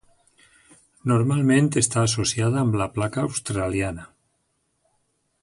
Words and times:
Normalment 1.11 1.69
està 1.81 2.05
associada 2.07 2.59
amb 2.63 2.79
la 2.83 2.89
placa 2.97 3.27
australiana. 3.29 4.09